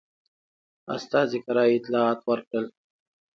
استازي 0.95 1.39
کره 1.45 1.63
اطلاعات 1.77 2.19
ورکړل. 2.29 2.65